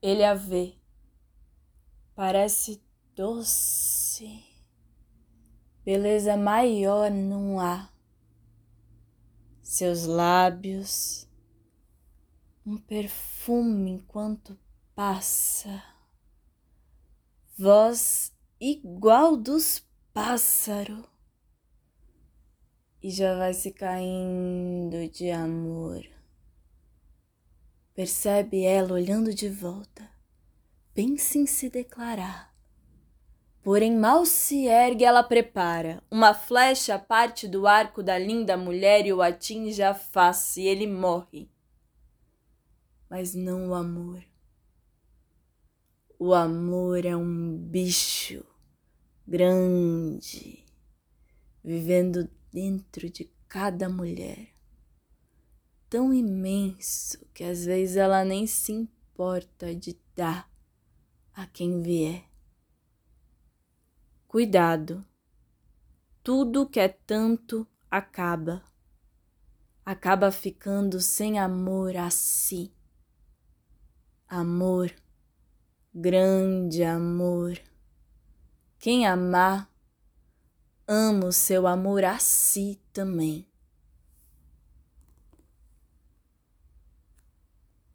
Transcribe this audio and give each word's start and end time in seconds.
Ele 0.00 0.22
a 0.22 0.32
vê, 0.32 0.74
parece 2.14 2.80
doce, 3.16 4.44
beleza 5.84 6.36
maior 6.36 7.10
não 7.10 7.58
há. 7.58 7.90
Seus 9.60 10.04
lábios, 10.04 11.28
um 12.64 12.76
perfume 12.76 13.90
enquanto 13.90 14.56
passa, 14.94 15.82
voz 17.58 18.32
igual 18.60 19.36
dos 19.36 19.84
pássaros. 20.12 21.04
E 23.02 23.10
já 23.10 23.36
vai 23.36 23.52
se 23.52 23.72
caindo 23.72 25.08
de 25.08 25.28
amor. 25.30 26.17
Percebe 27.98 28.62
ela 28.62 28.92
olhando 28.92 29.34
de 29.34 29.48
volta, 29.48 30.08
pensa 30.94 31.36
em 31.36 31.46
se 31.46 31.68
declarar. 31.68 32.54
Porém, 33.60 33.98
mal 33.98 34.24
se 34.24 34.66
ergue, 34.66 35.02
ela 35.02 35.24
prepara. 35.24 36.00
Uma 36.08 36.32
flecha 36.32 36.96
parte 36.96 37.48
do 37.48 37.66
arco 37.66 38.00
da 38.00 38.16
linda 38.16 38.56
mulher 38.56 39.04
e 39.04 39.12
o 39.12 39.20
atinge 39.20 39.82
a 39.82 39.94
face, 39.94 40.60
e 40.60 40.68
ele 40.68 40.86
morre. 40.86 41.50
Mas 43.10 43.34
não 43.34 43.70
o 43.70 43.74
amor. 43.74 44.22
O 46.20 46.32
amor 46.32 47.04
é 47.04 47.16
um 47.16 47.56
bicho 47.56 48.46
grande, 49.26 50.64
vivendo 51.64 52.30
dentro 52.52 53.10
de 53.10 53.28
cada 53.48 53.88
mulher, 53.88 54.54
tão 55.88 56.12
imenso 56.12 57.18
que 57.32 57.44
às 57.44 57.64
vezes 57.64 57.96
ela 57.96 58.24
nem 58.24 58.46
se 58.46 58.72
importa 58.72 59.74
de 59.74 59.98
dar 60.14 60.50
a 61.32 61.46
quem 61.46 61.80
vier. 61.80 62.24
Cuidado, 64.26 65.04
tudo 66.22 66.68
que 66.68 66.78
é 66.78 66.88
tanto 66.88 67.66
acaba, 67.90 68.62
acaba 69.84 70.30
ficando 70.30 71.00
sem 71.00 71.38
amor 71.38 71.96
a 71.96 72.10
si. 72.10 72.74
Amor, 74.28 74.94
grande 75.94 76.84
amor. 76.84 77.58
Quem 78.78 79.06
amar 79.06 79.72
ama 80.86 81.26
o 81.26 81.32
seu 81.32 81.66
amor 81.66 82.04
a 82.04 82.18
si 82.18 82.80
também. 82.92 83.48